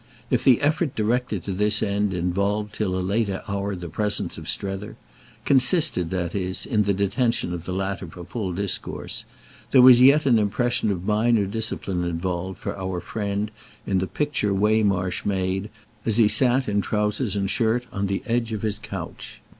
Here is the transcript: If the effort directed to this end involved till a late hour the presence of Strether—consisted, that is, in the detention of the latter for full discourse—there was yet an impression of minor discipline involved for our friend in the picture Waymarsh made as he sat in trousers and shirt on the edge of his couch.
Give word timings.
If 0.31 0.43
the 0.43 0.61
effort 0.61 0.95
directed 0.95 1.43
to 1.43 1.53
this 1.53 1.83
end 1.83 2.11
involved 2.11 2.73
till 2.73 2.97
a 2.97 3.01
late 3.05 3.29
hour 3.47 3.75
the 3.75 3.87
presence 3.87 4.35
of 4.39 4.49
Strether—consisted, 4.49 6.09
that 6.09 6.33
is, 6.33 6.65
in 6.65 6.85
the 6.85 6.93
detention 6.95 7.53
of 7.53 7.65
the 7.65 7.71
latter 7.71 8.07
for 8.07 8.23
full 8.25 8.51
discourse—there 8.51 9.81
was 9.83 10.01
yet 10.01 10.25
an 10.25 10.39
impression 10.39 10.89
of 10.89 11.05
minor 11.05 11.45
discipline 11.45 12.03
involved 12.03 12.57
for 12.57 12.75
our 12.79 12.99
friend 12.99 13.51
in 13.85 13.99
the 13.99 14.07
picture 14.07 14.55
Waymarsh 14.55 15.23
made 15.23 15.69
as 16.03 16.17
he 16.17 16.27
sat 16.27 16.67
in 16.67 16.81
trousers 16.81 17.35
and 17.35 17.47
shirt 17.47 17.85
on 17.91 18.07
the 18.07 18.23
edge 18.25 18.53
of 18.53 18.63
his 18.63 18.79
couch. 18.79 19.43